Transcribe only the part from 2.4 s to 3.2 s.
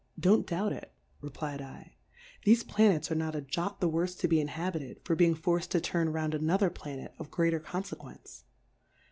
thefe Planets